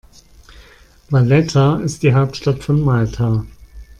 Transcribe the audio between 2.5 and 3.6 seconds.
von Malta.